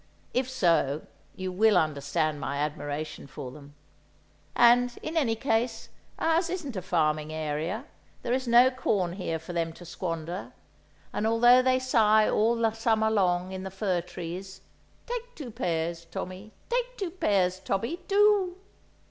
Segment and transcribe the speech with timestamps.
[0.33, 1.03] If so,
[1.35, 3.75] you will understand my admiration for them.
[4.55, 7.85] And, in any case, ours isn't a farming area;
[8.23, 10.53] there is no corn here for them to squander,
[11.13, 14.61] and although they sigh all summer long, in the fir trees,
[15.05, 16.51] "Take two pears, Tommy!
[16.67, 18.55] Take two pears, Tommy!—_do!